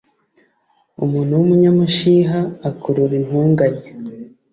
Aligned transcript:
umuntu 1.03 1.31
w'umunyamushiha 1.39 2.39
akurura 2.69 3.13
intonganya 3.21 3.85